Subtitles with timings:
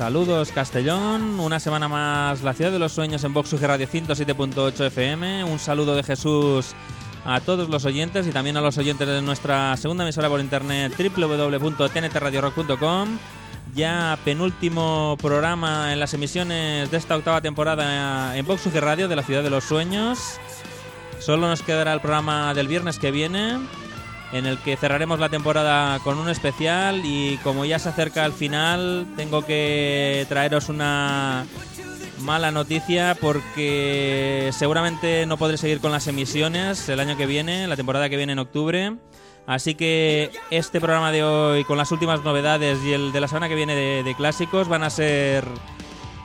[0.00, 5.44] Saludos Castellón, una semana más la ciudad de los sueños en Vox Radio 107.8 FM.
[5.44, 6.72] Un saludo de Jesús
[7.26, 10.94] a todos los oyentes y también a los oyentes de nuestra segunda emisora por internet
[10.96, 13.18] www.tntradiorock.com.
[13.74, 19.22] Ya penúltimo programa en las emisiones de esta octava temporada en Vox Radio de la
[19.22, 20.38] ciudad de los sueños.
[21.18, 23.58] Solo nos quedará el programa del viernes que viene,
[24.32, 28.32] en el que cerraremos la temporada con un especial y como ya se acerca al
[28.32, 31.46] final, tengo que traeros una
[32.20, 37.76] mala noticia porque seguramente no podré seguir con las emisiones el año que viene, la
[37.76, 38.96] temporada que viene en octubre.
[39.46, 43.48] Así que este programa de hoy con las últimas novedades y el de la semana
[43.48, 45.44] que viene de, de clásicos van a ser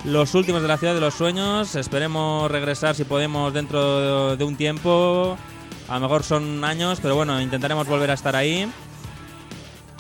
[0.04, 1.76] los últimos de la ciudad de los sueños.
[1.76, 5.38] Esperemos regresar si podemos dentro de un tiempo.
[5.88, 8.70] A lo mejor son años, pero bueno, intentaremos volver a estar ahí.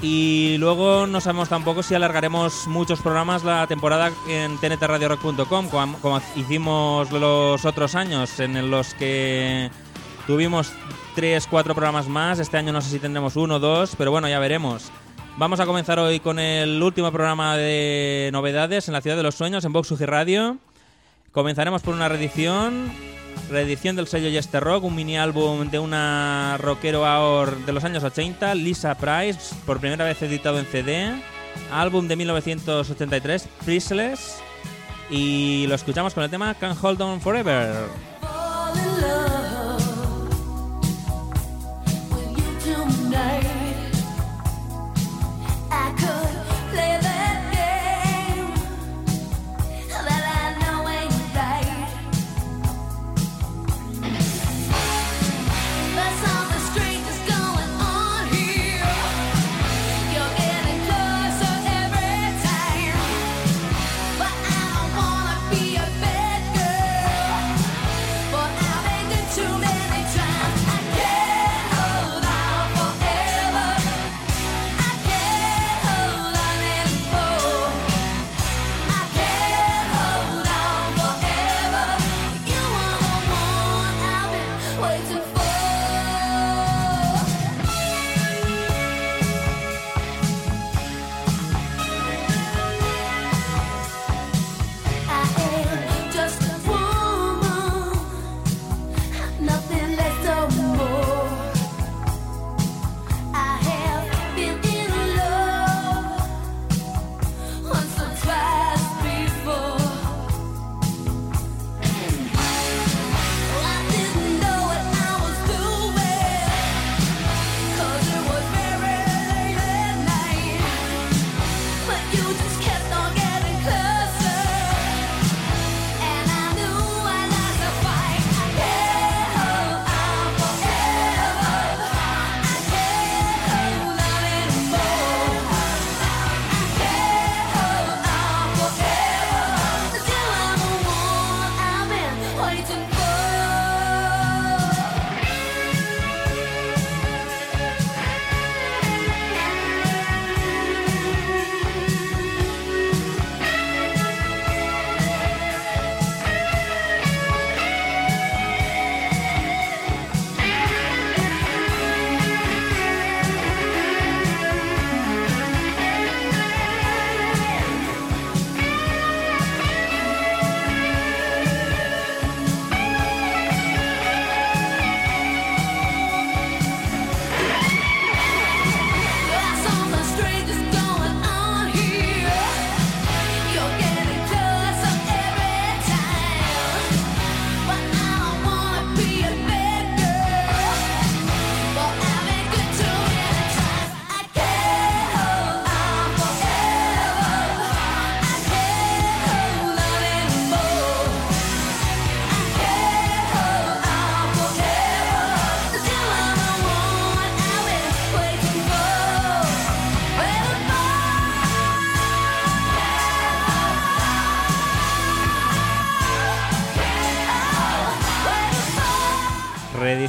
[0.02, 7.12] Y luego no sabemos tampoco si alargaremos muchos programas la temporada en tntradiorock.com, como, hicimos
[7.12, 9.72] los otros años, en los que
[10.28, 10.74] tuvimos
[11.16, 12.40] tres, cuatro programas más.
[12.40, 14.92] Este año no sé si tendremos uno o dos, pero bueno, ya veremos.
[15.38, 19.36] Vamos a comenzar hoy con el último programa de novedades en la Ciudad de los
[19.36, 20.58] Sueños, en Vox Radio.
[21.32, 22.92] Comenzaremos por una reedición,
[23.50, 27.06] reedición del sello Yester Rock, un mini álbum de una rockero
[27.66, 31.14] de los años 80, Lisa Price, por primera vez editado en CD.
[31.72, 34.38] Álbum de 1983, Priceless.
[35.10, 37.88] Y lo escuchamos con el tema Can't Hold On Forever.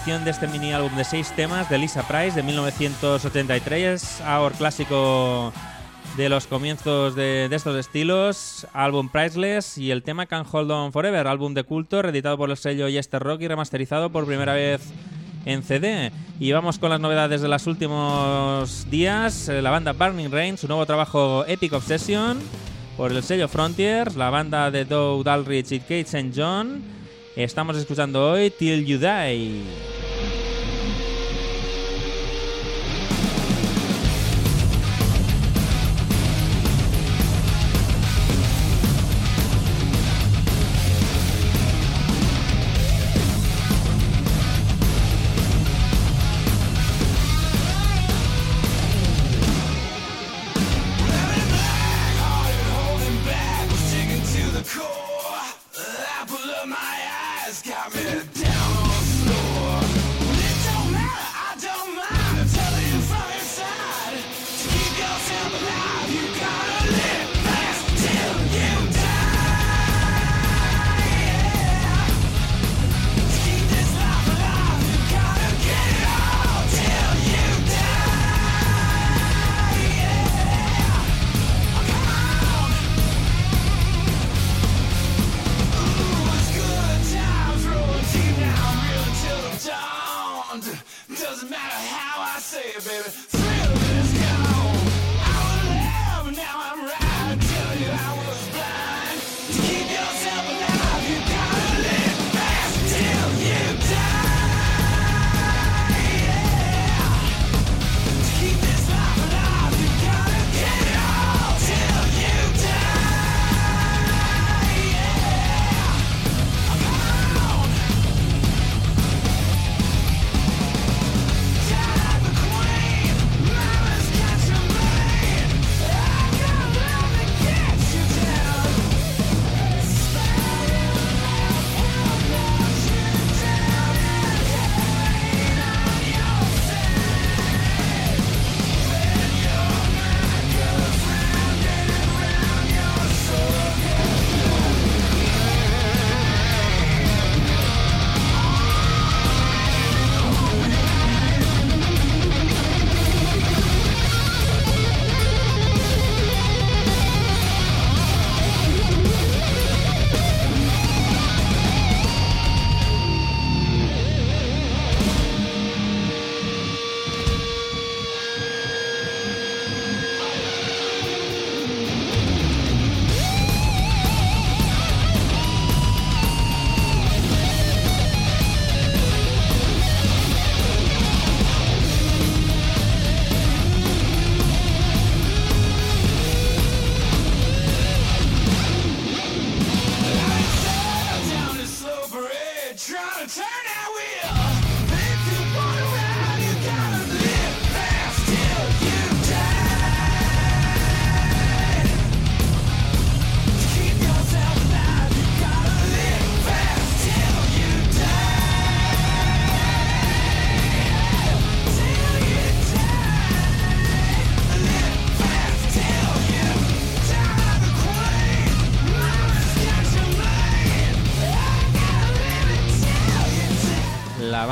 [0.06, 5.52] Reedición de este mini álbum de seis temas de Lisa Price de 1983, ahora clásico
[6.16, 10.92] de los comienzos de, de estos estilos, álbum Priceless y el tema Can Hold On
[10.92, 14.80] Forever, álbum de culto reeditado por el sello Yester Rock y remasterizado por primera vez
[15.44, 16.12] en CD.
[16.38, 19.48] Y vamos con las novedades de los últimos días.
[19.48, 22.38] Eh, La banda Burning Rain, su nuevo trabajo Epic Obsession
[22.96, 26.30] por el sello Frontiers, la banda de Doug Dalrich y Kate.
[26.34, 26.94] John.
[27.36, 29.95] Estamos escuchando hoy Till You Die.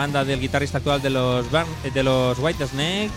[0.04, 3.11] Banda del guitarrista actual de los, Burn- de los White Snake,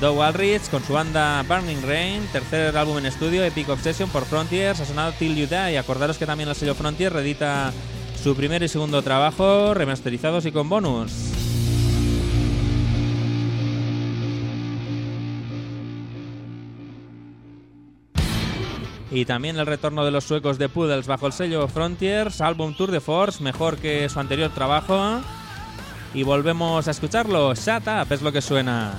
[0.00, 4.78] Doug Aldrich, con su banda Burning Rain, tercer álbum en estudio, Epic Obsession por Frontiers,
[4.78, 5.76] ha sonado Till You Die.
[5.76, 7.72] Acordaros que también el sello Frontiers reedita
[8.22, 11.10] su primer y segundo trabajo, remasterizados y con bonus.
[19.10, 22.92] Y también el retorno de los suecos de Poodles bajo el sello Frontiers, álbum Tour
[22.92, 25.20] de Force, mejor que su anterior trabajo.
[26.14, 27.54] Y volvemos a escucharlo.
[27.54, 28.94] Shut up es lo que suena.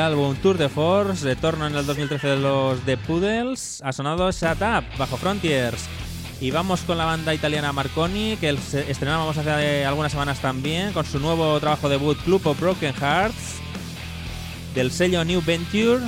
[0.00, 4.60] Álbum Tour de Force, retorno en el 2013 de los The Poodles, ha sonado Shut
[4.60, 5.88] Up, bajo Frontiers.
[6.40, 8.48] Y vamos con la banda italiana Marconi, que
[8.88, 13.60] estrenábamos hace algunas semanas también, con su nuevo trabajo debut Club of Broken Hearts,
[14.74, 16.00] del sello New Venture.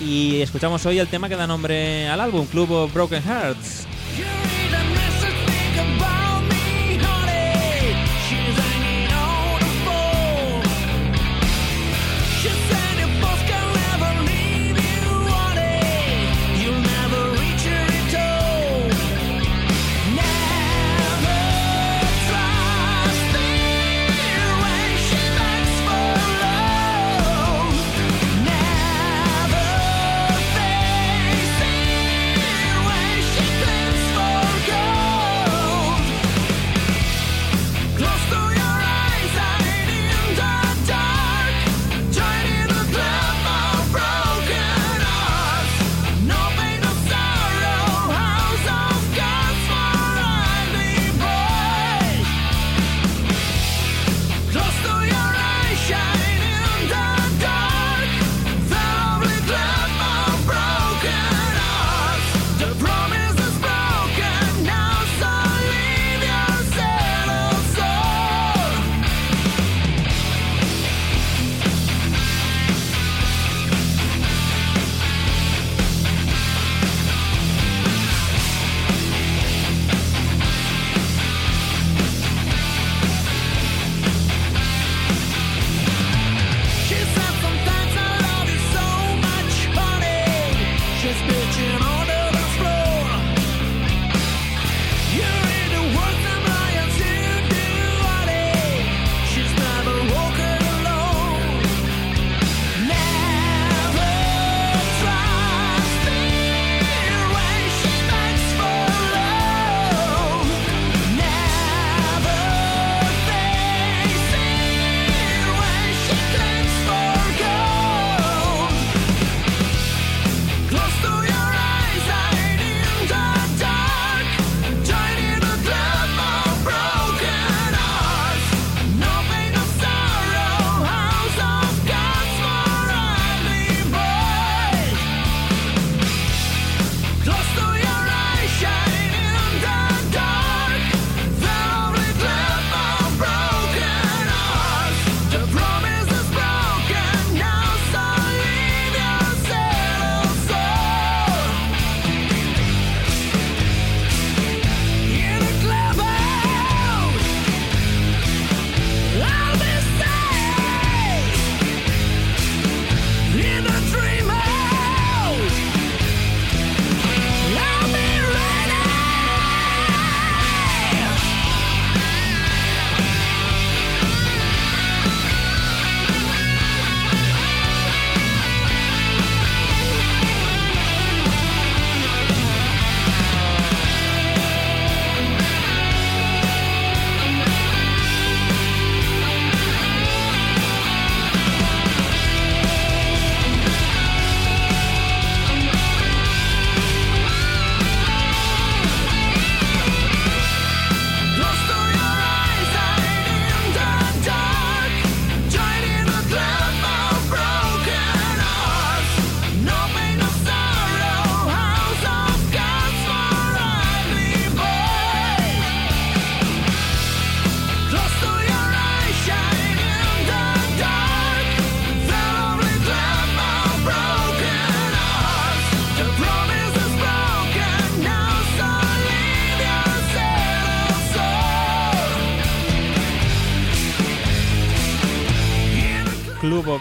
[0.00, 3.86] Y escuchamos hoy el tema que da nombre al álbum, Club of Broken Hearts.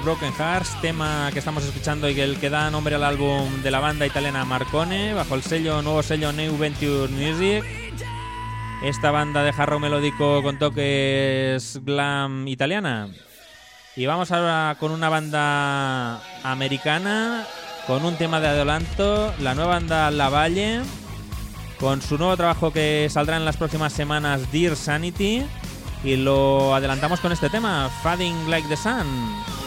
[0.04, 4.06] Broken Hearts, tema que estamos escuchando y que da nombre al álbum de la banda
[4.06, 7.64] italiana Marcone, bajo el sello nuevo sello New Venture Music.
[8.84, 13.10] Esta banda de jarro melódico con toques glam italiana.
[13.96, 17.46] Y vamos ahora con una banda americana,
[17.86, 20.82] con un tema de adelanto, la nueva banda La Valle,
[21.80, 25.44] con su nuevo trabajo que saldrá en las próximas semanas, Dear Sanity.
[26.04, 29.61] Y lo adelantamos con este tema, Fading Like the Sun.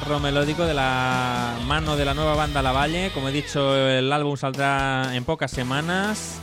[0.00, 0.06] Sun.
[0.06, 3.10] Carro melódico de la mano de la nueva banda La Valle.
[3.14, 6.38] Como he dicho, el álbum saldrá en pocas semanas.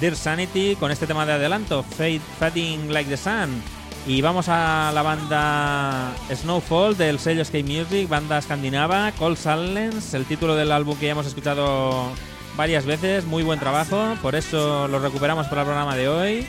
[0.00, 3.62] Dear Sanity, con este tema de adelanto, Fading Like the Sun.
[4.06, 10.26] Y vamos a la banda Snowfall del sello Skate Music, banda escandinava, Cold Silence, el
[10.26, 12.10] título del álbum que ya hemos escuchado
[12.54, 16.46] varias veces, muy buen trabajo, por eso lo recuperamos para el programa de hoy.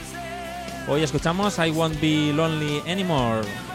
[0.86, 3.65] Hoy escuchamos I Won't Be Lonely Anymore.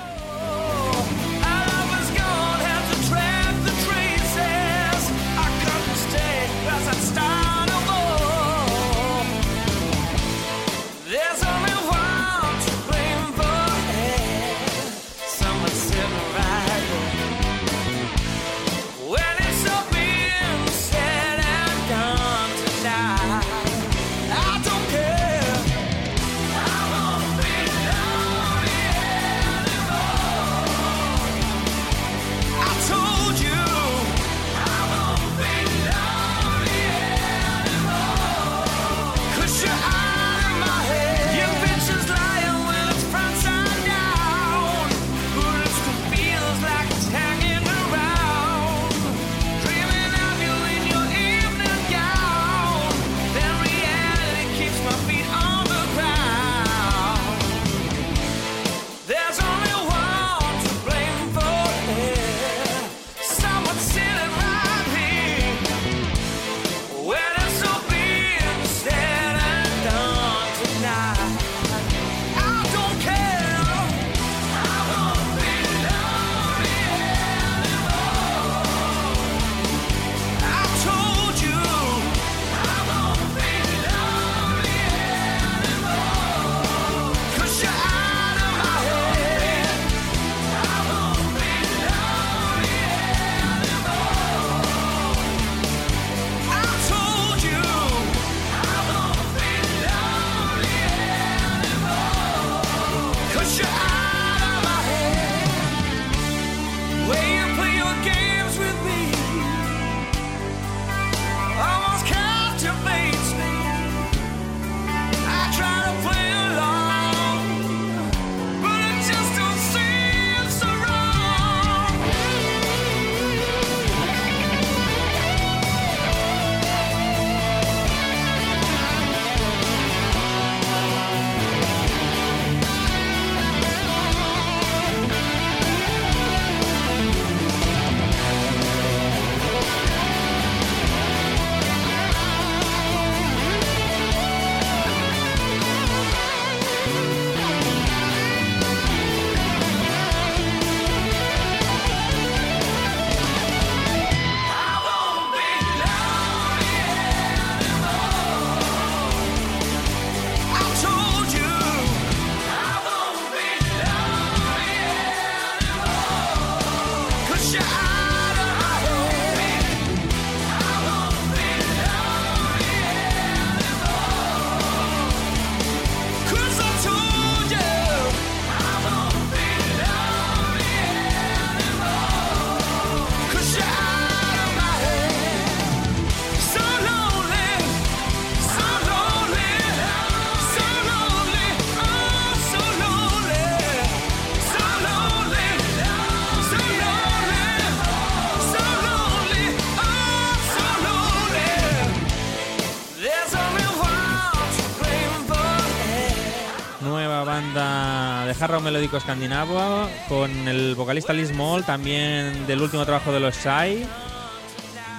[208.51, 213.85] Rock melódico escandinavo con el vocalista Liz Moll, también del último trabajo de los Shy.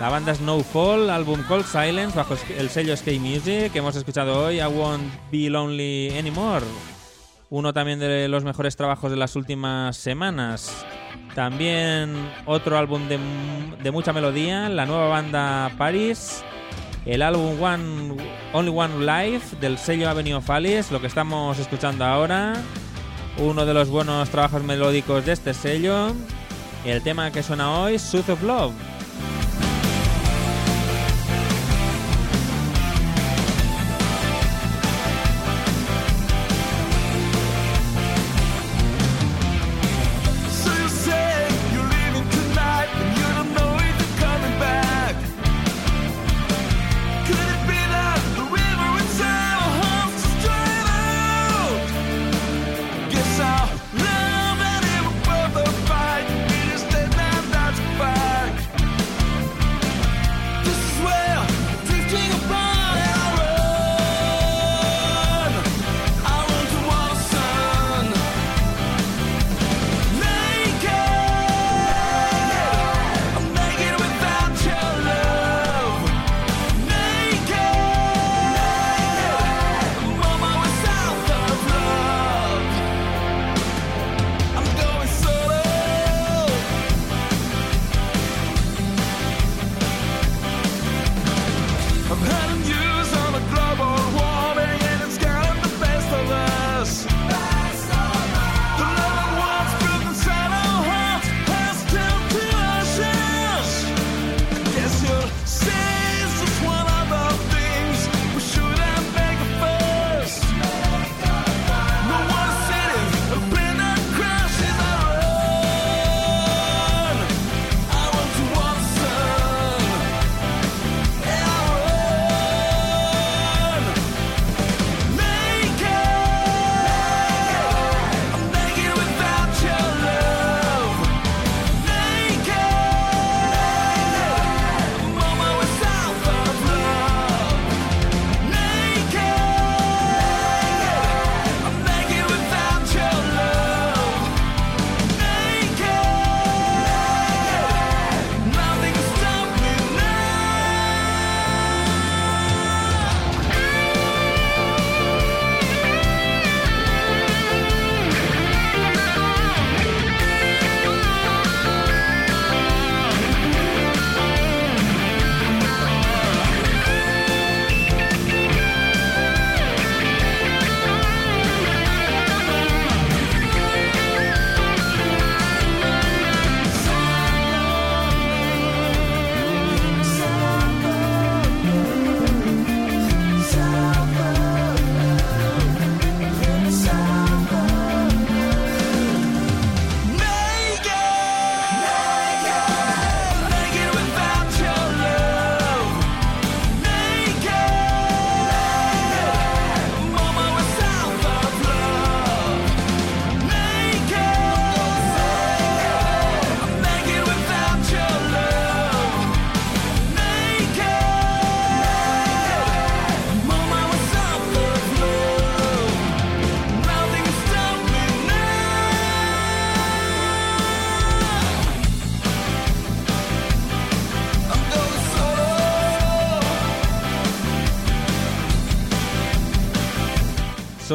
[0.00, 4.58] La banda Snowfall, álbum Cold Silence, bajo el sello Skate Music, que hemos escuchado hoy,
[4.58, 6.64] I Won't Be Lonely Anymore.
[7.50, 10.84] Uno también de los mejores trabajos de las últimas semanas.
[11.34, 12.14] También
[12.46, 13.18] otro álbum de,
[13.82, 16.42] de mucha melodía, la nueva banda Paris.
[17.04, 18.16] El álbum One,
[18.52, 22.54] Only One Life del sello Avenue of Alice, lo que estamos escuchando ahora.
[23.38, 26.12] Uno de los buenos trabajos melódicos de este sello.
[26.84, 28.91] El tema que suena hoy, Sooth of Love.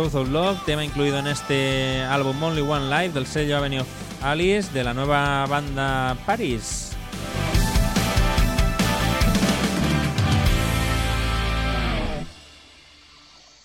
[0.09, 3.87] Growth of tema incluido en este álbum Only One Life del sello Avenue of
[4.23, 6.95] Alice de la nueva banda Paris.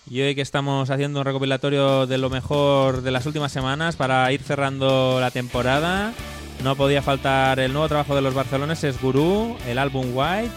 [0.09, 4.29] Y hoy que estamos haciendo un recopilatorio de lo mejor de las últimas semanas para
[4.33, 6.11] ir cerrando la temporada,
[6.61, 10.51] no podía faltar el nuevo trabajo de los barceloneses Guru, el álbum White,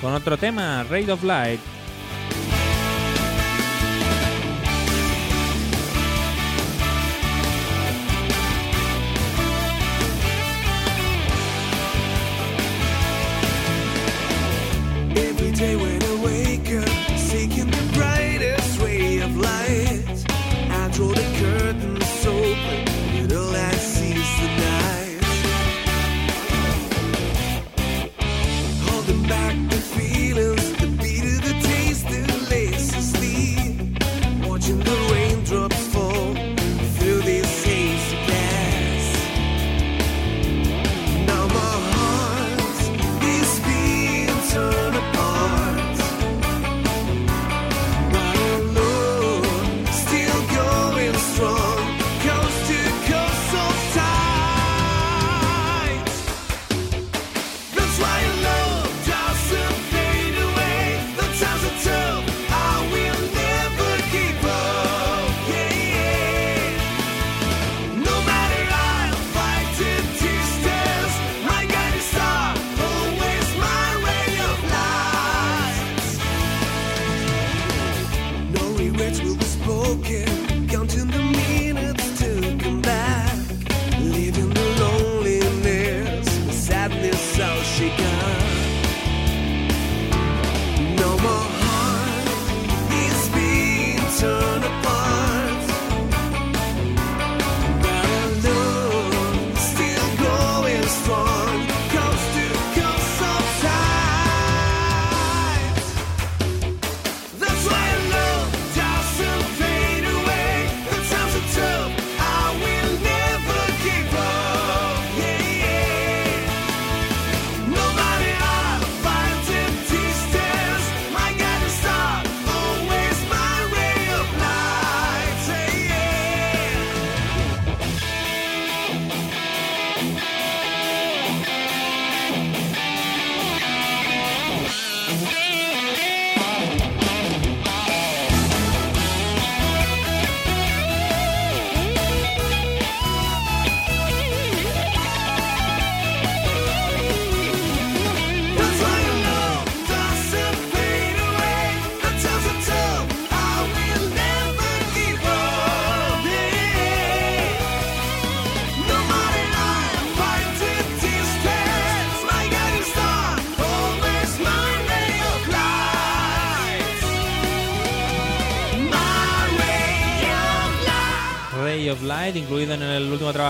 [0.00, 1.60] con otro tema, Raid of Light.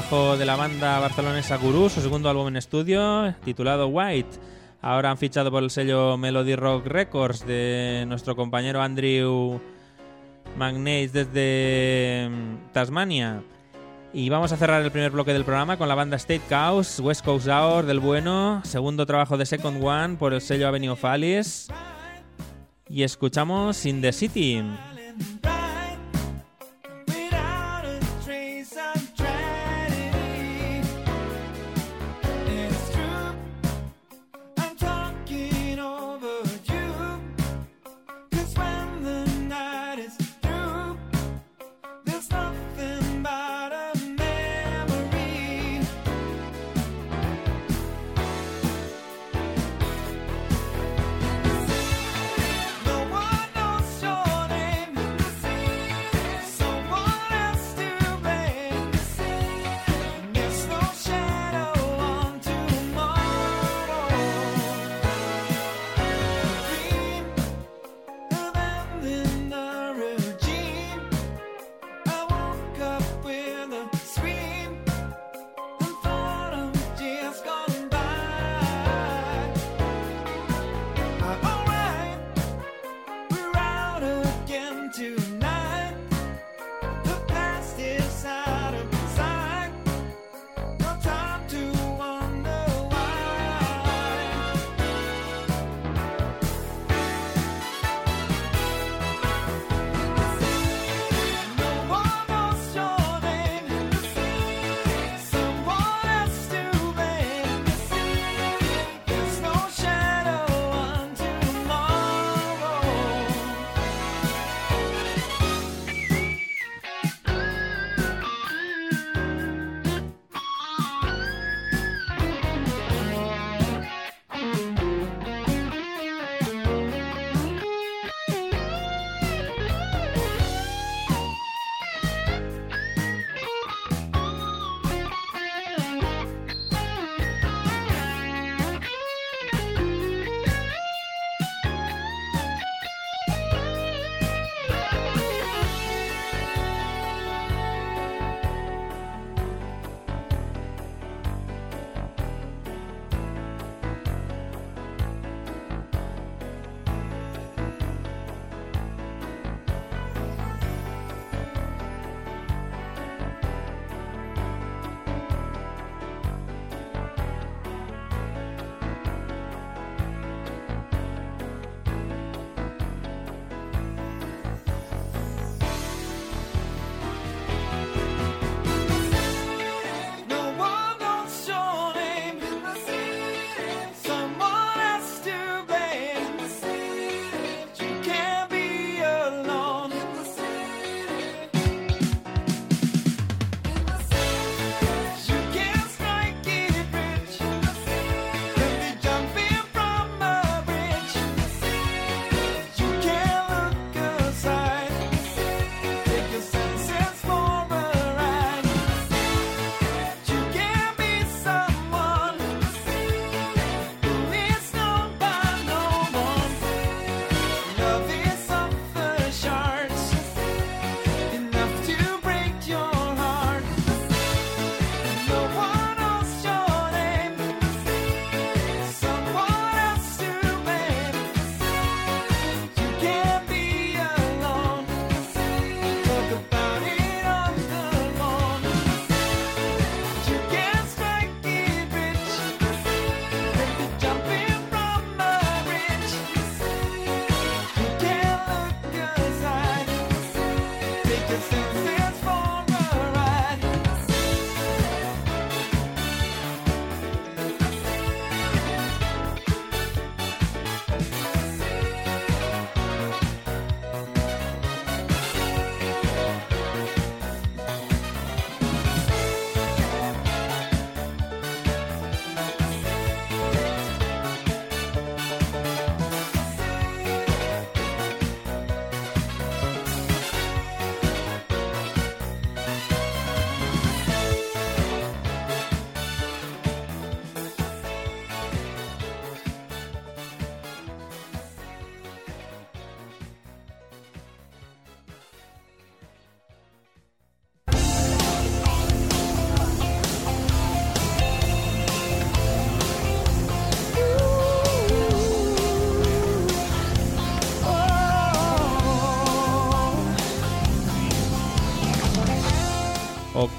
[0.00, 4.38] Trabajo de la banda barcelonesa Gurú, su segundo álbum en estudio, titulado White.
[4.80, 9.60] Ahora han fichado por el sello Melody Rock Records de nuestro compañero Andrew
[10.56, 13.42] Magnates desde mm, Tasmania.
[14.12, 17.24] Y vamos a cerrar el primer bloque del programa con la banda State Chaos, West
[17.24, 21.04] Coast Hour del bueno, segundo trabajo de Second One por el sello Avenue of.
[22.88, 24.62] Y escuchamos In the City.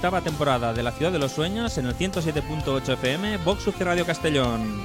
[0.00, 4.06] Octava temporada de La Ciudad de los Sueños en el 107.8 FM, Vox UG Radio
[4.06, 4.80] Castellón.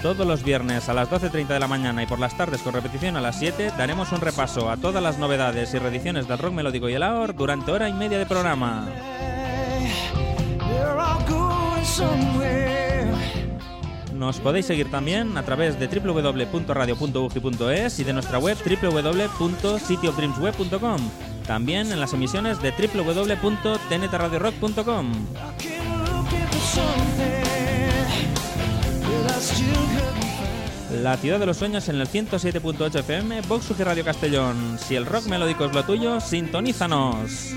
[0.00, 3.16] Todos los viernes a las 12.30 de la mañana y por las tardes con repetición
[3.16, 6.88] a las 7 daremos un repaso a todas las novedades y reediciones del rock melódico
[6.88, 8.86] y el AOR durante hora y media de programa.
[14.18, 21.00] Nos podéis seguir también a través de www.radio.ugi.es y de nuestra web www.cityofdreamsweb.com.
[21.46, 25.12] También en las emisiones de www.tntradiorock.com.
[31.00, 34.80] La ciudad de los sueños en el 107.8 FM, Vox Radio Castellón.
[34.80, 37.54] Si el rock melódico es lo tuyo, sintonízanos.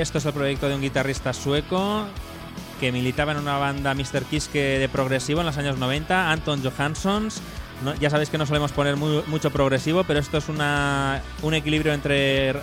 [0.00, 2.04] Esto es el proyecto de un guitarrista sueco
[2.80, 4.24] que militaba en una banda Mr.
[4.30, 7.40] Kiske de progresivo en los años 90, Anton Johanssons.
[8.00, 12.54] Ya sabéis que no solemos poner mu- mucho progresivo, pero esto es un equilibrio entre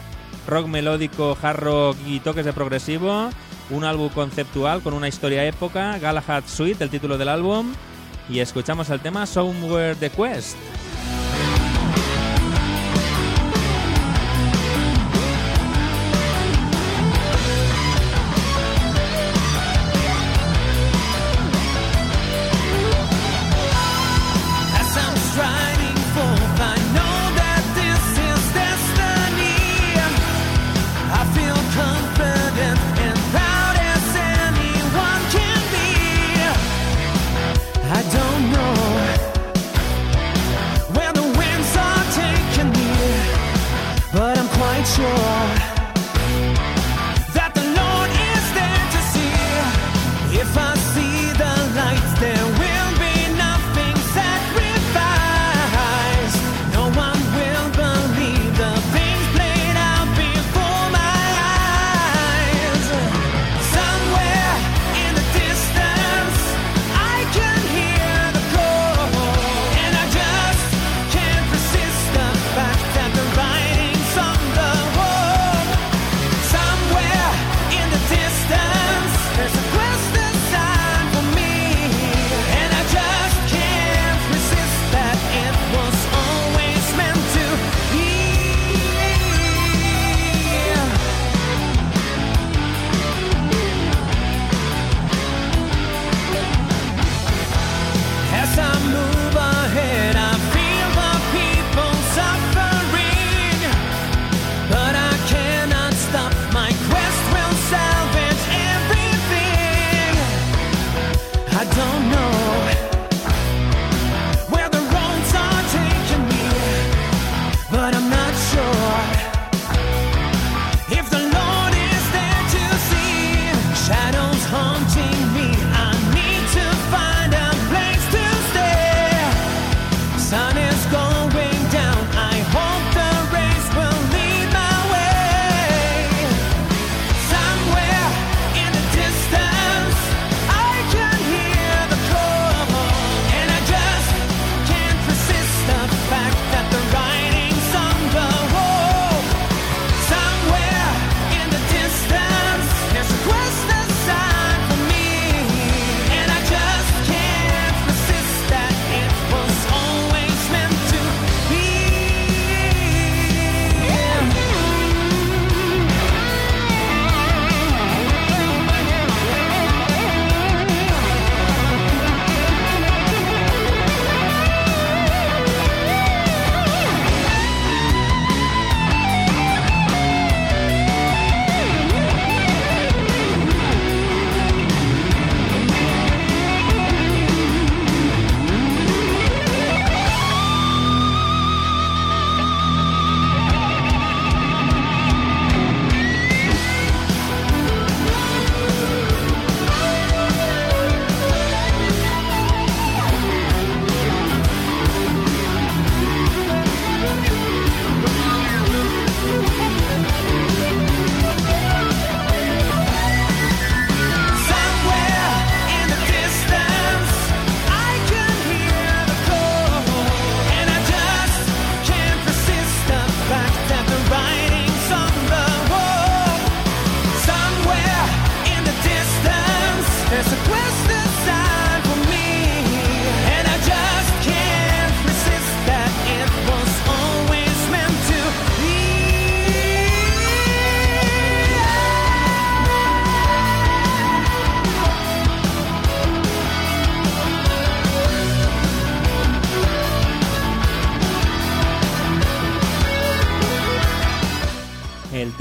[0.47, 3.29] rock melódico, hard rock y toques de progresivo.
[3.69, 7.73] Un álbum conceptual con una historia época, Galahad Suite, el título del álbum.
[8.29, 10.55] Y escuchamos el tema Somewhere the Quest.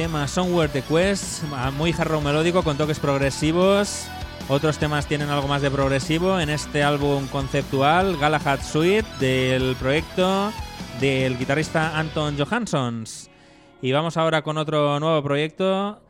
[0.07, 4.07] Tema Somewhere the Quest, ah, muy jarro melódico con toques progresivos.
[4.49, 10.53] Otros temas tienen algo más de progresivo en este álbum conceptual, Galahad Suite, del proyecto
[11.01, 13.29] del guitarrista Anton Johanssons.
[13.83, 16.01] Y vamos ahora con otro nuevo proyecto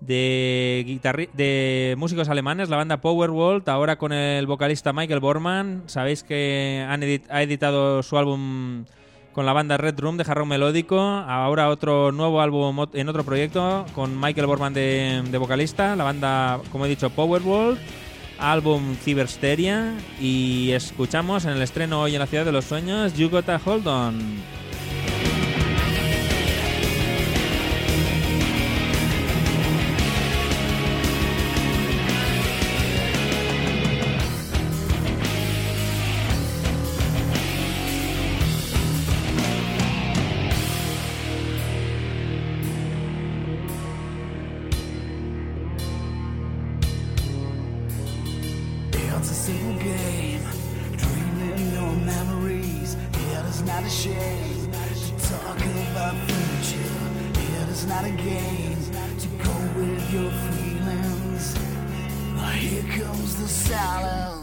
[0.00, 0.98] de,
[1.34, 5.84] de músicos alemanes, la banda Powerwolf, ahora con el vocalista Michael Borman.
[5.86, 8.84] Sabéis que han edit- ha editado su álbum
[9.32, 10.98] con la banda Red Room de jarrón melódico.
[11.00, 15.96] Ahora otro nuevo álbum en otro proyecto con Michael Borman de, vocalista.
[15.96, 17.78] La banda, como he dicho, Powerwolf.
[18.38, 19.94] Álbum Cybersteria.
[20.20, 23.86] Y escuchamos en el estreno hoy en la Ciudad de los Sueños, You Gotta Hold
[23.86, 24.61] On.
[57.82, 58.78] It is not a game
[59.18, 61.56] to go with your feelings.
[62.60, 64.41] Here comes the silence.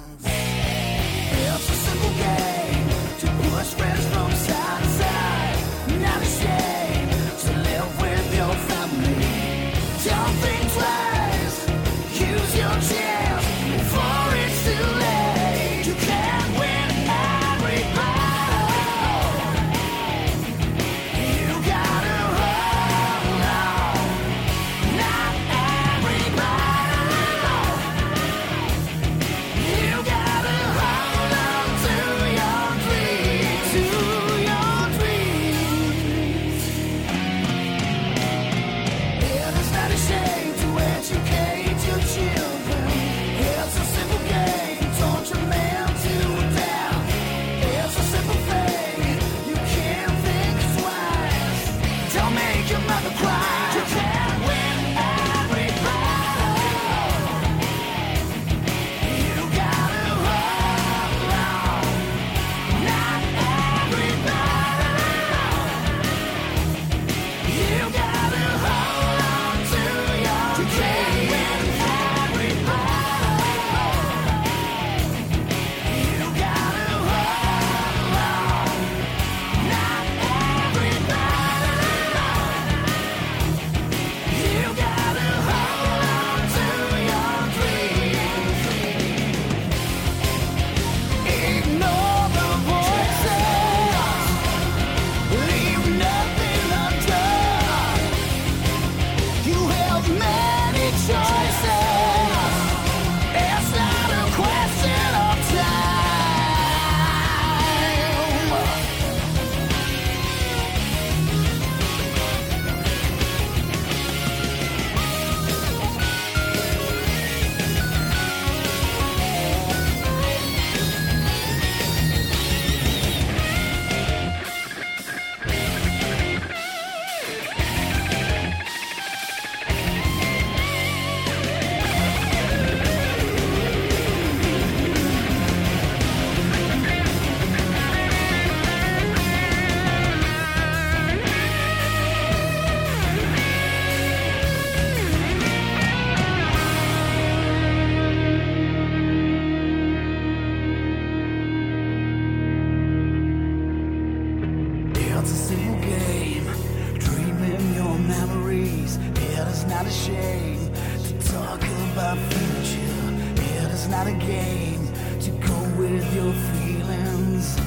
[159.80, 160.74] Not a shame
[161.06, 161.62] to talk
[161.94, 163.14] about future.
[163.36, 164.86] It is not a game
[165.22, 167.58] to go with your feelings.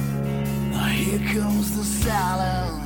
[0.69, 2.82] Now here comes the silence.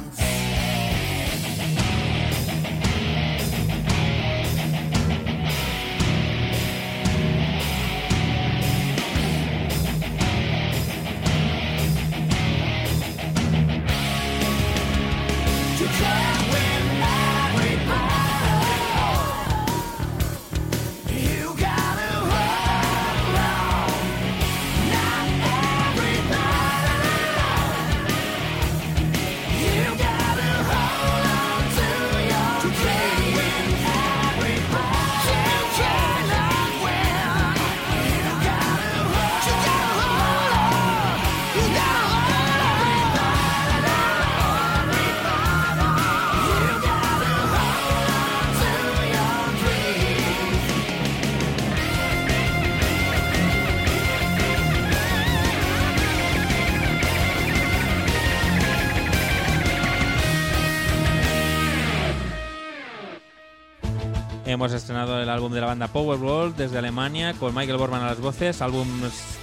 [64.58, 68.20] Hemos estrenado el álbum de la banda Powerwall desde Alemania con Michael Borman a las
[68.20, 68.88] voces, álbum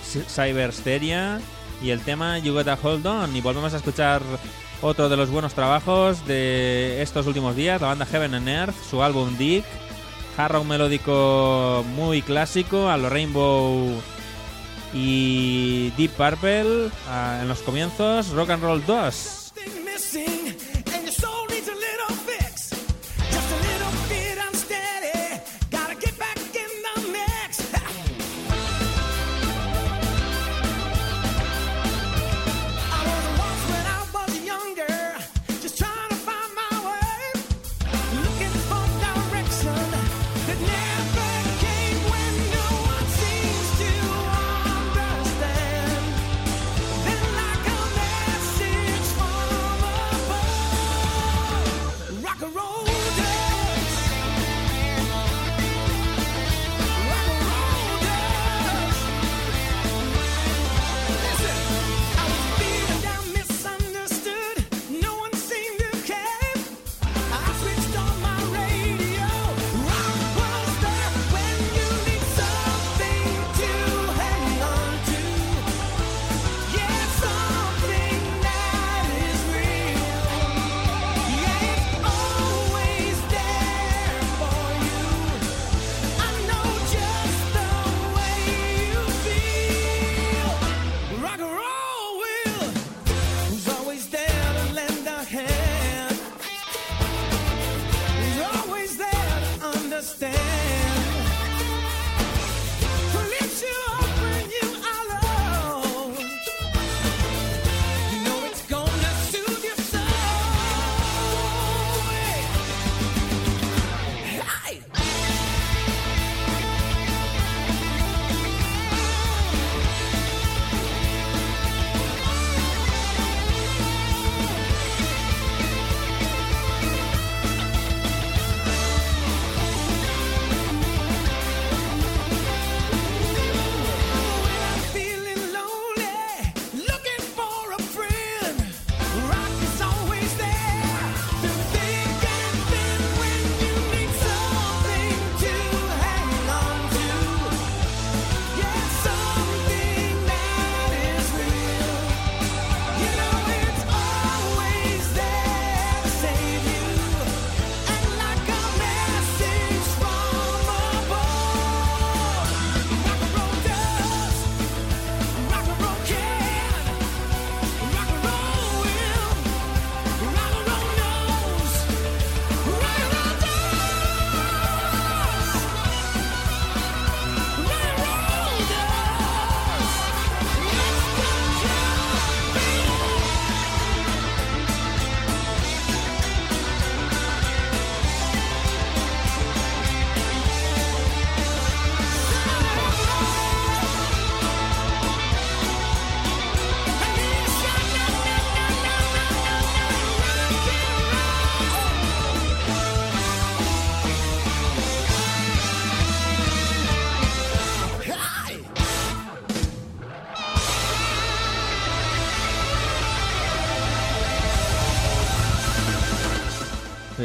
[0.03, 1.41] C- Cyber Steria
[1.81, 3.37] y el tema You Gotta Hold On.
[3.37, 4.23] Y volvemos a escuchar
[4.83, 9.05] otro de los buenos trabajos de estos últimos días, la banda Heaven and Earth, su
[9.05, 9.65] álbum Dick,
[10.37, 13.93] hard rock melódico muy clásico, a lo Rainbow
[14.93, 16.91] y Deep Purple
[17.41, 19.44] en los comienzos, Rock and Roll 2.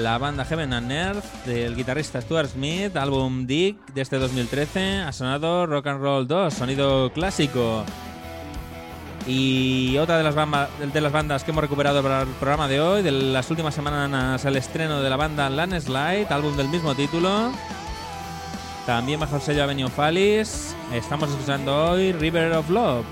[0.10, 5.12] La banda Heaven and Earth del guitarrista Stuart Smith, álbum Dick de este 2013, ha
[5.12, 7.84] sonado Rock and Roll 2, sonido clásico.
[9.28, 10.34] Y otra de las,
[10.92, 14.44] de las bandas que hemos recuperado para el programa de hoy, de las últimas semanas
[14.46, 17.52] el estreno de la banda Landslide, álbum del mismo título.
[18.88, 20.76] También bajo el sello Avenue Falis.
[20.92, 23.06] Estamos escuchando hoy River of Love.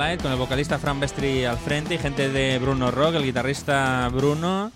[0.00, 4.72] Con el vocalista Fran Bestri al frente y gente de Bruno Rock, el guitarrista Bruno.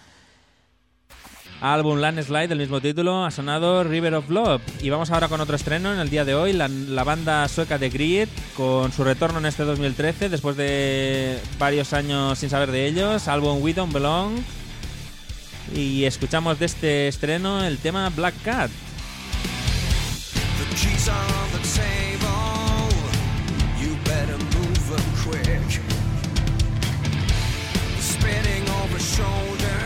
[1.62, 4.60] Álbum Landslide del mismo título ha sonado River of Love.
[4.82, 7.88] Y vamos ahora con otro estreno en el día de hoy, la, banda sueca de
[7.88, 13.26] Grid, con su retorno en este 2013, después de varios años sin saber de ellos,
[13.26, 14.34] álbum We Don't Belong.
[15.74, 18.70] Y escuchamos de este estreno el tema Black Cat.
[28.98, 29.83] shoulder.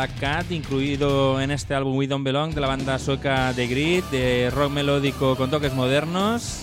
[0.00, 4.02] Black Cat, incluido en este álbum We Don't Belong de la banda sueca The Grid,
[4.04, 6.62] de rock melódico con toques modernos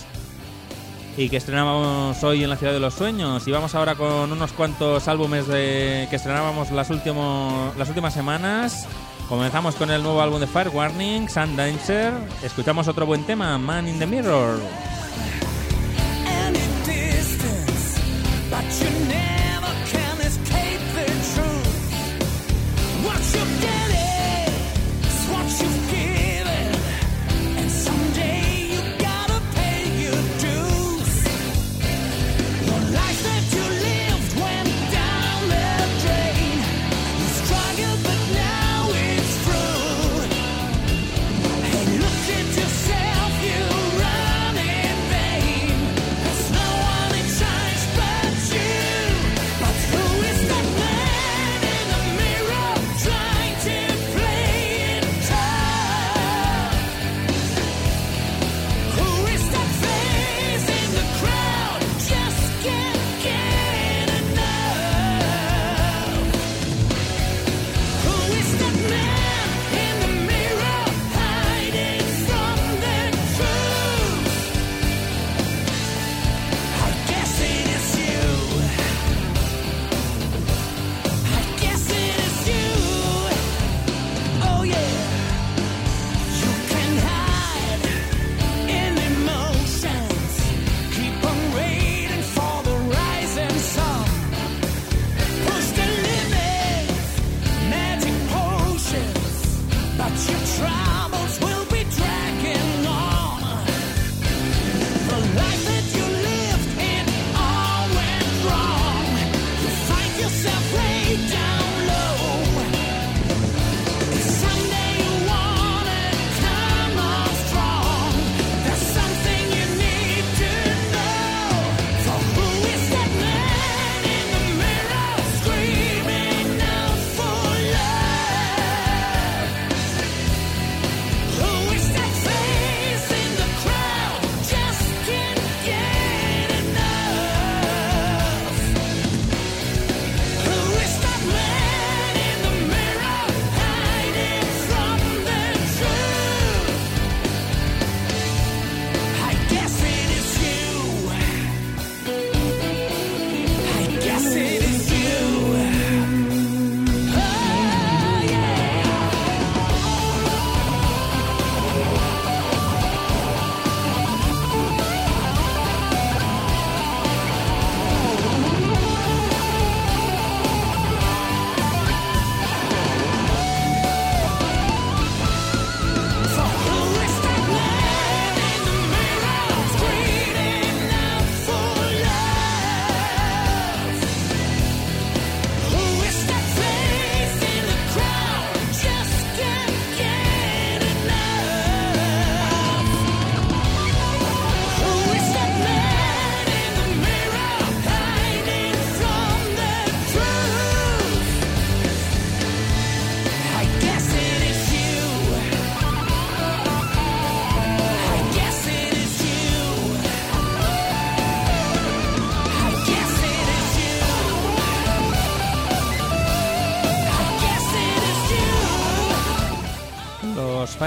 [1.16, 3.46] y que estrenamos hoy en la Ciudad de los Sueños.
[3.46, 8.88] Y vamos ahora con unos cuantos álbumes de, que estrenábamos las, último- las últimas semanas.
[9.28, 12.12] Comenzamos con el nuevo álbum de Fire Warning, Sun Dancer.
[12.42, 14.58] Escuchamos otro buen tema, Man in the Mirror.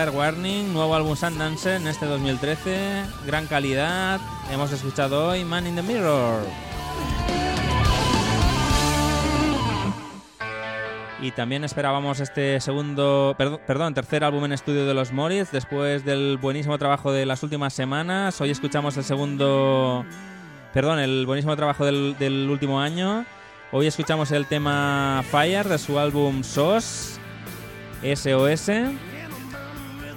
[0.01, 4.19] Fire Warning, nuevo álbum Sundance en este 2013, gran calidad.
[4.51, 6.43] Hemos escuchado hoy Man in the Mirror.
[11.21, 16.39] Y también esperábamos este segundo, perdón, tercer álbum en estudio de los Moritz, después del
[16.41, 18.41] buenísimo trabajo de las últimas semanas.
[18.41, 20.03] Hoy escuchamos el segundo,
[20.73, 23.23] perdón, el buenísimo trabajo del, del último año.
[23.71, 27.19] Hoy escuchamos el tema Fire de su álbum SOS.
[28.15, 28.71] SOS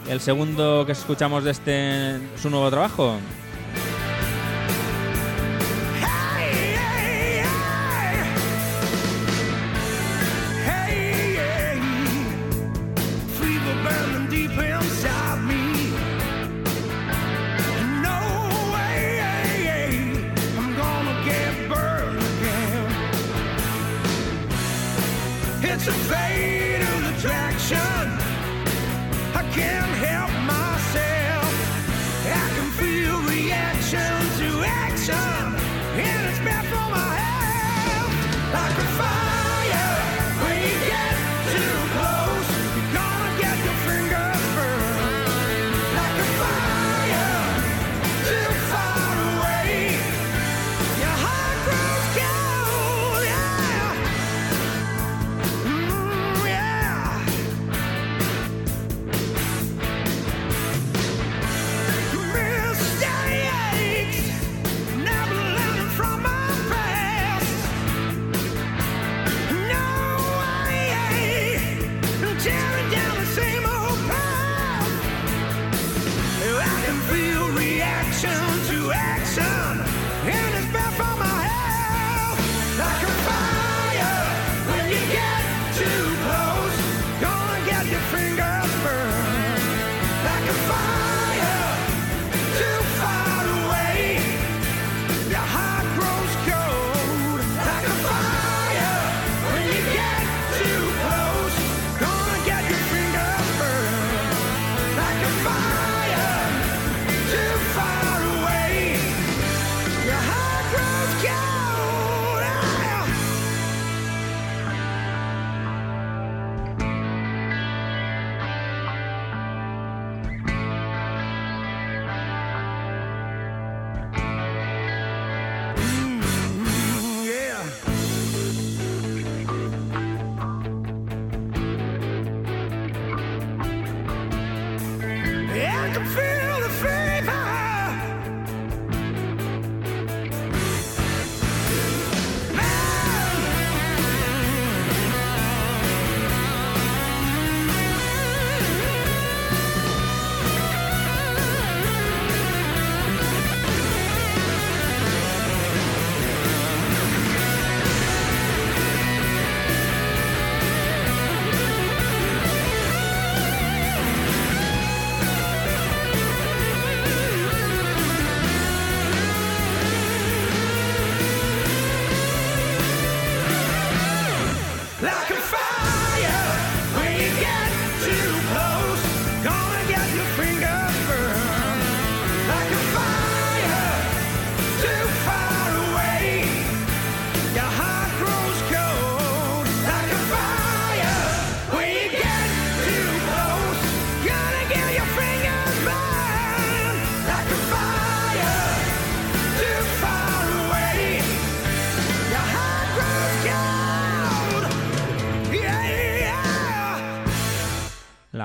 [0.08, 3.16] el segundo que escuchamos de este su nuevo trabajo.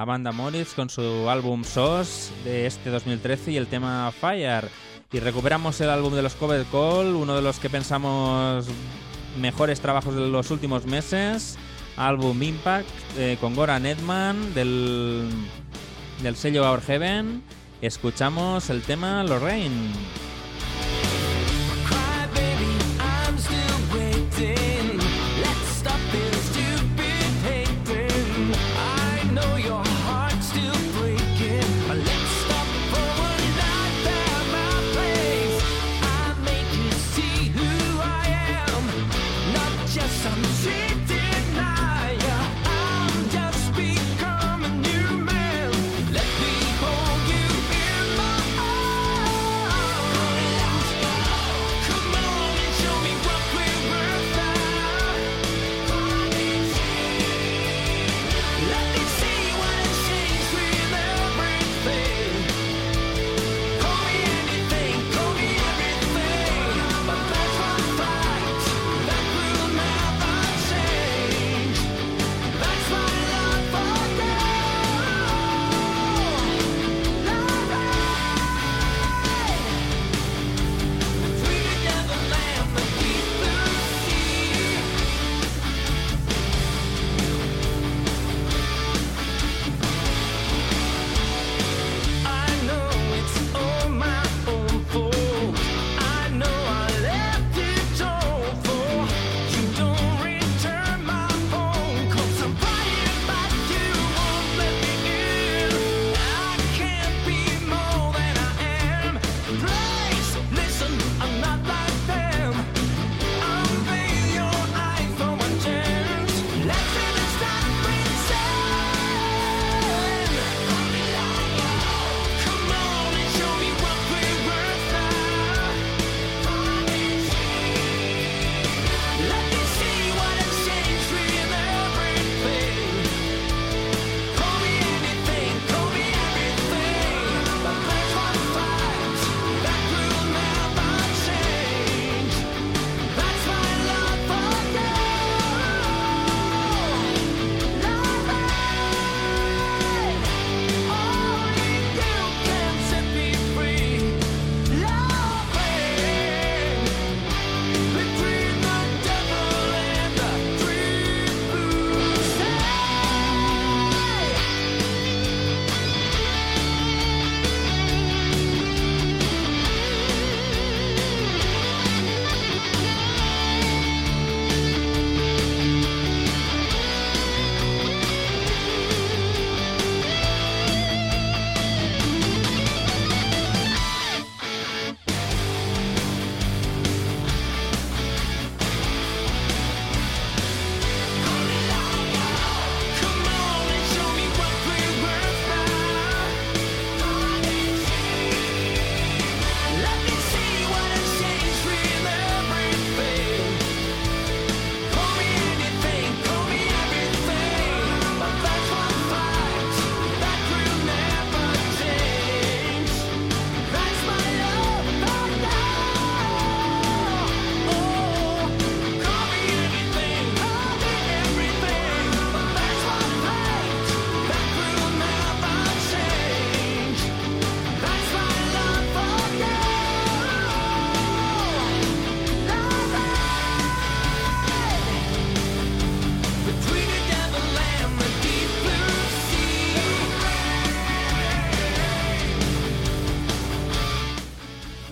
[0.09, 4.67] banda Morris con su álbum SOS de este 2013 y el tema Fire.
[5.11, 8.65] Y recuperamos el álbum de los Cover Call, uno de los que pensamos
[9.39, 11.59] mejores trabajos de los últimos meses.
[11.95, 15.29] Álbum Impact eh, con Goran Edman del,
[16.23, 17.43] del sello Our Heaven.
[17.81, 19.91] Escuchamos el tema Lorraine.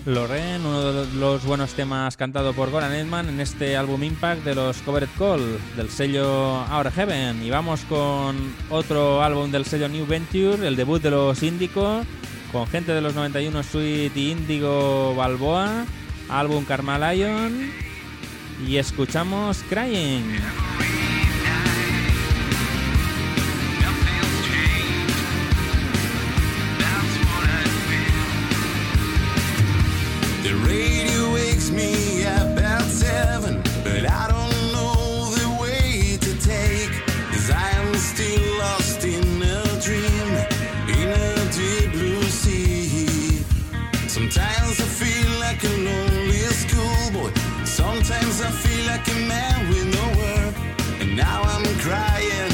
[0.08, 4.54] Lorraine, uno de los buenos temas cantado por Goran Edman en este álbum Impact de
[4.54, 7.42] los Covered Call del sello Our Heaven.
[7.44, 12.04] Y vamos con otro álbum del sello New Venture, el debut de los Índico,
[12.52, 15.84] con gente de los 91 Suite y Índigo Balboa,
[16.30, 20.67] álbum Karma y escuchamos Crying.
[48.98, 50.54] like a man with no word,
[51.00, 52.47] and now I'm crying.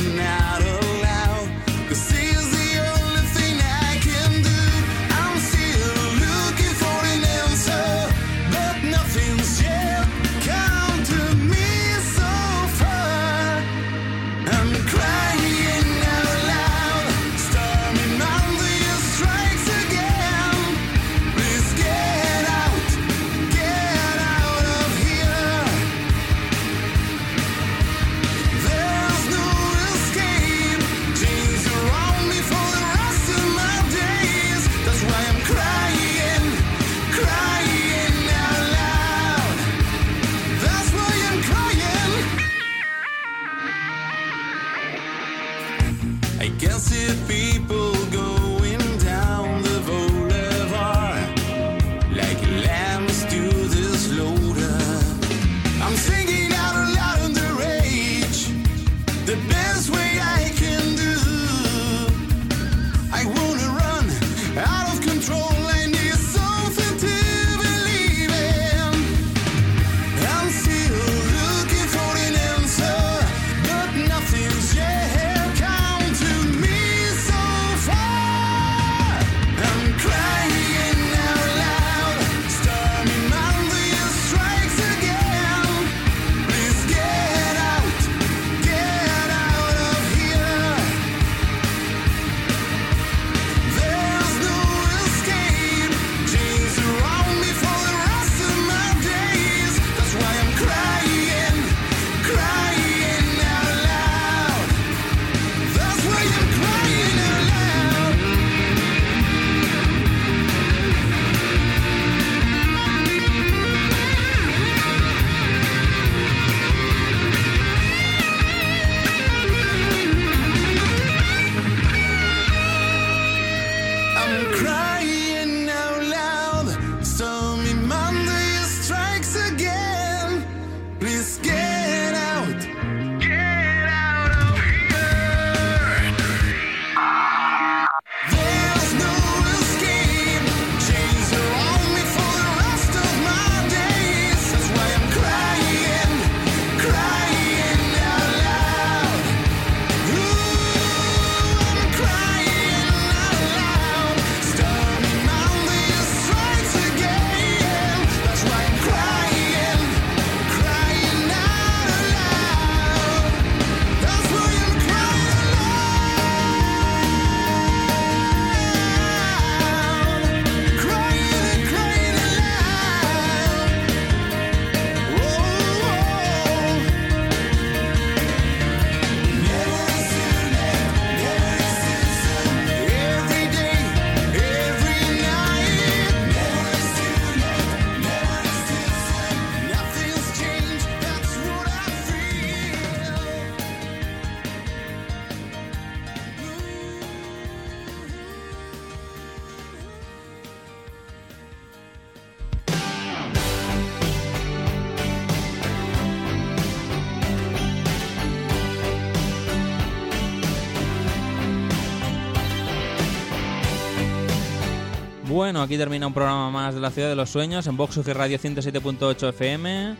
[215.55, 218.41] Bueno, aquí termina un programa más de la Ciudad de los Sueños en Vox Radio
[218.41, 219.95] 107.8 FM.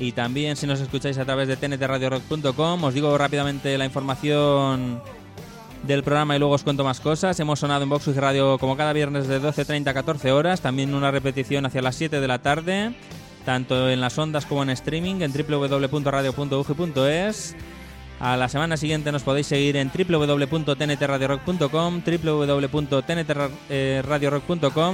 [0.00, 5.00] Y también si nos escucháis a través de tntradiorock.com, os digo rápidamente la información
[5.84, 7.38] del programa y luego os cuento más cosas.
[7.38, 11.12] Hemos sonado en Vox Radio como cada viernes de 12.30 a 14 horas, también una
[11.12, 12.92] repetición hacia las 7 de la tarde,
[13.44, 17.54] tanto en las ondas como en streaming en www.radio.uge.es.
[18.18, 24.02] A la semana siguiente nos podéis seguir en www.tntradiorock.com, www.tntradiorock.com, eh,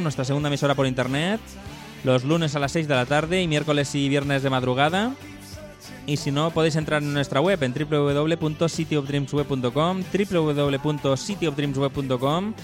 [0.02, 1.40] nuestra segunda emisora por internet,
[2.02, 5.14] los lunes a las 6 de la tarde y miércoles y viernes de madrugada.
[6.04, 12.54] Y si no, podéis entrar en nuestra web en www.cityofdreamsweb.com, www.cityofdreamsweb.com,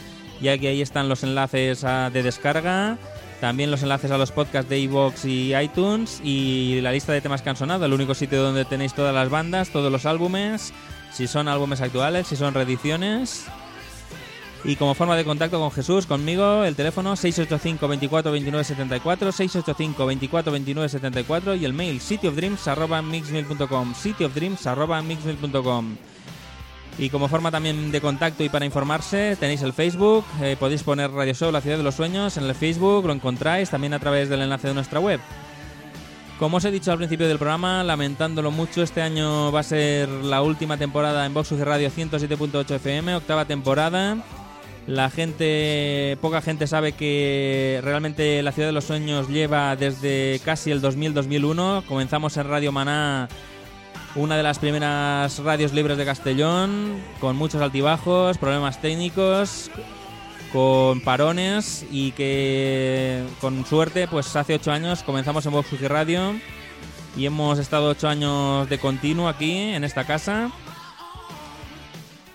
[0.41, 2.99] ya que ahí están los enlaces ah, de descarga
[3.41, 7.43] también los enlaces a los podcasts de iVoox y iTunes y la lista de temas
[7.43, 10.73] que han sonado, el único sitio donde tenéis todas las bandas, todos los álbumes,
[11.13, 13.47] si son álbumes actuales, si son reediciones.
[14.65, 20.07] Y como forma de contacto con Jesús, conmigo, el teléfono 685 24 29 74, 685
[20.07, 25.97] 24 29 74 y el mail cityofdreams.mixmail.com, cityofdreams.mixmail.com.
[26.99, 31.13] Y como forma también de contacto y para informarse, tenéis el Facebook, eh, podéis poner
[31.13, 34.29] Radio Show La Ciudad de los Sueños en el Facebook, lo encontráis también a través
[34.29, 35.21] del enlace de nuestra web.
[36.41, 40.09] Como os he dicho al principio del programa, lamentándolo mucho, este año va a ser
[40.09, 44.17] la última temporada en Vox UG Radio 107.8 FM, octava temporada.
[44.89, 50.71] La gente, poca gente sabe que realmente la Ciudad de los Sueños lleva desde casi
[50.71, 51.85] el 2000-2001.
[51.87, 53.29] Comenzamos en Radio Maná,
[54.19, 59.71] una de las primeras radios libres de Castellón, con muchos altibajos, problemas técnicos,
[60.53, 66.35] con parones y que con suerte, pues hace ocho años comenzamos en Vox Radio
[67.17, 70.51] y hemos estado ocho años de continuo aquí en esta casa.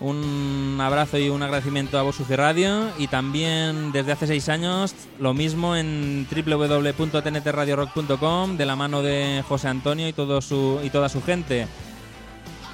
[0.04, 4.94] Un abrazo y un agradecimiento a Vox UG Radio y también desde hace seis años
[5.18, 11.08] lo mismo en www.tntradiorock.com de la mano de José Antonio y, todo su, y toda
[11.08, 11.66] su gente.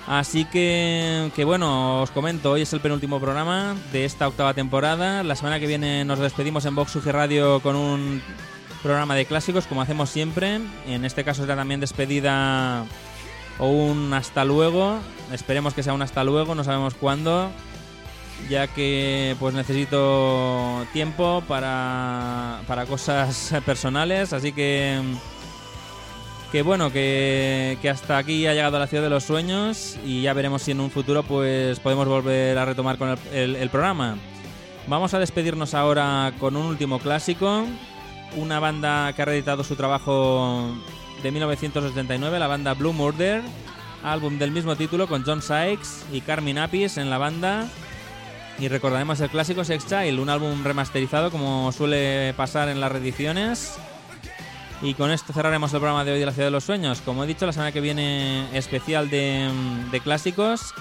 [0.09, 5.23] Así que, que bueno, os comento, hoy es el penúltimo programa de esta octava temporada.
[5.23, 8.20] La semana que viene nos despedimos en Vox UG Radio con un
[8.82, 10.59] programa de clásicos, como hacemos siempre.
[10.89, 12.86] En este caso será también despedida
[13.61, 14.98] o un hasta luego.
[15.32, 17.51] Esperemos que sea un hasta luego, no sabemos cuándo,
[18.48, 25.01] ya que pues necesito tiempo para, para cosas personales, así que
[26.52, 30.32] que bueno, que, que hasta aquí ha llegado la ciudad de los sueños y ya
[30.32, 34.16] veremos si en un futuro pues podemos volver a retomar con el, el- programa.
[34.89, 37.66] Vamos a despedirnos ahora con un último clásico,
[38.36, 40.74] una banda que ha reeditado su trabajo
[41.23, 43.43] de 1979, la banda Blue Murder,
[44.02, 47.68] álbum del mismo título con John Sykes y Carmen Apis en la banda.
[48.59, 53.78] Y recordaremos el clásico Sex Child, un álbum remasterizado como suele pasar en las reediciones.
[54.82, 57.01] Y con esto cerraremos el programa de hoy de la Ciudad de los Sueños.
[57.02, 59.51] Como he dicho, la semana que viene especial de,
[59.90, 60.74] de clásicos.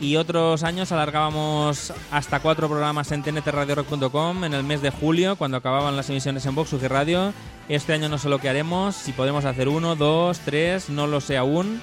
[0.00, 5.58] Y otros años alargábamos hasta cuatro programas en tntradiorock.com en el mes de julio, cuando
[5.58, 7.34] acababan las emisiones en Vox UG Radio.
[7.68, 11.20] Este año no sé lo que haremos, si podemos hacer uno, dos, tres, no lo
[11.20, 11.82] sé aún.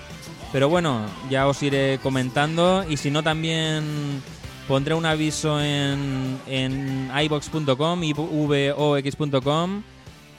[0.51, 2.85] Pero bueno, ya os iré comentando.
[2.89, 4.21] Y si no, también
[4.67, 9.83] pondré un aviso en, en ibox.com y vox.com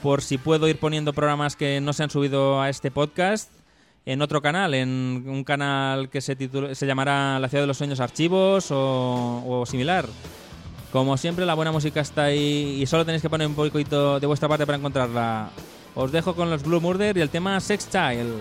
[0.01, 3.51] por si puedo ir poniendo programas que no se han subido a este podcast
[4.05, 7.77] en otro canal, en un canal que se, titula- se llamará La Ciudad de los
[7.77, 10.07] Sueños Archivos o, o similar.
[10.91, 14.25] Como siempre, la buena música está ahí y solo tenéis que poner un poquito de
[14.25, 15.49] vuestra parte para encontrarla.
[15.95, 18.33] Os dejo con los Blue Murder y el tema Sex Child.